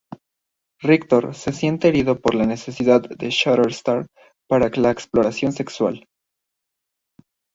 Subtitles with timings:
[0.81, 4.07] Rictor, se siente herido por la necesidad de Shatterstar
[4.49, 6.07] para la exploración sexual.